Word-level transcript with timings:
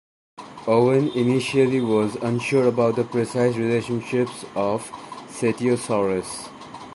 Owen 0.65 1.09
initially 1.11 1.79
was 1.79 2.15
unsure 2.15 2.65
about 2.67 2.95
the 2.95 3.03
precise 3.03 3.55
relationships 3.55 4.43
of 4.55 4.89
"Cetiosaurus". 5.29 6.49